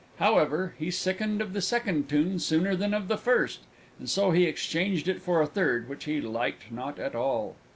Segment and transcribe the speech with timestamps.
[0.17, 3.59] However, he sickened of the second tune sooner than of the first,
[3.99, 7.55] and so he exchanged it for a third, which he liked not at all.